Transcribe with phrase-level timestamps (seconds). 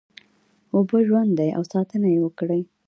[0.75, 2.61] اوبه ژوند دی او ساتنه یې وکړی